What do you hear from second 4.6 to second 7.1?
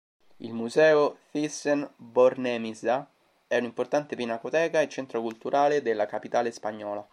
e centro culturale della capitale spagnola.